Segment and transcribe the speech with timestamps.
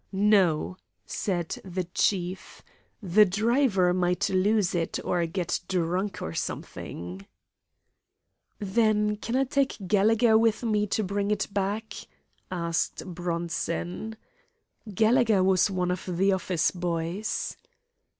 [0.11, 2.63] "No," said the chief;
[3.03, 7.27] "the driver might lose it, or get drunk, or something."
[8.57, 11.93] "Then can I take Gallegher with me to bring it back?"
[12.49, 14.17] asked Bronson.
[14.91, 17.55] Gallegher was one of the office boys.